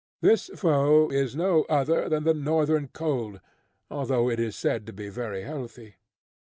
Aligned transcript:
This 0.19 0.49
foe 0.55 1.09
is 1.09 1.35
no 1.35 1.61
other 1.69 2.09
than 2.09 2.23
the 2.23 2.33
Northern 2.33 2.87
cold, 2.87 3.39
although 3.91 4.31
it 4.31 4.39
is 4.39 4.55
said 4.55 4.87
to 4.87 4.93
be 4.93 5.09
very 5.09 5.43
healthy. 5.43 5.97